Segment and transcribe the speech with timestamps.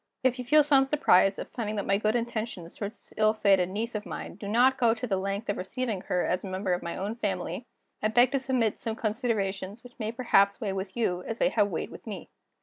[0.23, 3.69] "If you feel some surprise at finding that my good intentions toward this ill fated
[3.69, 6.73] niece of mine do not go to the length of receiving her as a member
[6.73, 7.67] of my own family,
[8.01, 11.67] I beg to submit some considerations which may perhaps weigh with you as they have
[11.67, 12.31] weighed with me.